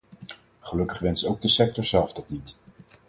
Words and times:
Gelukkig 0.59 0.99
wenst 1.01 1.25
ook 1.25 1.41
de 1.41 1.47
sector 1.47 1.83
zelf 1.83 2.13
dat 2.13 2.29
niet. 2.29 2.55